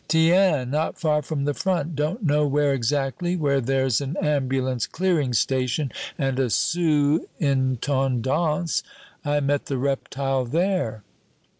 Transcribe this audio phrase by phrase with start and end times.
[0.07, 0.67] "Tiens!
[0.71, 5.91] not far from the front, don't know where exactly, where there's an ambulance clearing station
[6.17, 8.81] and a sous intendance
[9.23, 11.03] I met the reptile there."